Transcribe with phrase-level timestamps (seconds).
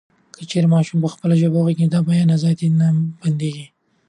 [0.37, 2.87] که چیري ماشوم په خپله ژبه غږېږي، د بیان ازادي یې نه
[3.19, 3.65] بندېږي.